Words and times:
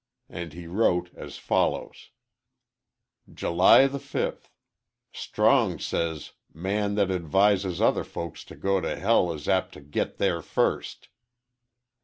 And 0.29 0.53
he 0.53 0.65
wrote 0.65 1.11
as 1.13 1.37
follows 1.37 2.09
_"July 3.31 3.85
the 3.85 3.99
5 3.99 4.49
"Strong 5.13 5.77
says 5.77 6.31
'Man 6.51 6.95
that 6.95 7.11
advises 7.11 7.79
other 7.79 8.03
folks 8.03 8.43
to 8.45 8.55
go 8.55 8.81
to 8.81 8.95
hell 8.95 9.31
is 9.31 9.47
apt 9.47 9.73
to 9.75 9.81
git 9.81 10.17
thair 10.17 10.41
first.' 10.41 11.09